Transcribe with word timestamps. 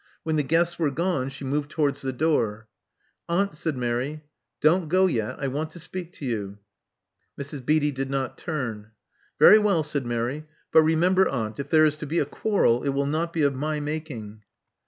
When 0.23 0.35
the 0.35 0.41
guests 0.41 0.79
were 0.79 0.89
gone, 0.89 1.29
she 1.29 1.43
moved 1.45 1.69
towards 1.69 2.01
the 2.01 2.11
door. 2.11 2.67
Aunt, 3.29 3.55
said 3.55 3.77
Mary, 3.77 4.23
don't 4.59 4.89
go 4.89 5.05
yet 5.05 5.37
I 5.39 5.47
want 5.47 5.69
to 5.73 5.79
speak 5.79 6.11
to 6.13 6.25
you.'* 6.25 6.57
Mrs. 7.39 7.63
Beatty 7.63 7.91
did 7.91 8.09
not 8.09 8.35
turn. 8.35 8.89
*' 9.13 9.39
Very 9.39 9.59
well," 9.59 9.83
said 9.83 10.07
Mary. 10.07 10.47
But 10.71 10.81
remember, 10.81 11.29
aunt, 11.29 11.59
if 11.59 11.69
there 11.69 11.85
is 11.85 11.97
to 11.97 12.07
be 12.07 12.17
a 12.17 12.25
quarrel, 12.25 12.81
it 12.81 12.89
will 12.95 13.05
not 13.05 13.31
be 13.31 13.43
of 13.43 13.53
my 13.53 13.79
making." 13.79 14.41